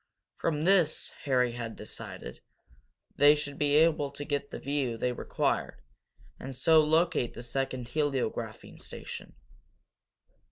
[0.39, 2.41] From this, Harry had decided,
[3.17, 5.79] they should be able to get the view they required
[6.39, 9.35] and so locate the second heliographing station.